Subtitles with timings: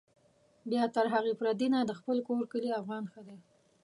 [0.69, 3.37] بيا تر هر پردي نه، د خپل کور کلي افغان ښه دی